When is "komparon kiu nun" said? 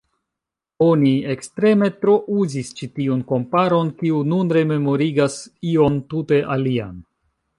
3.33-4.51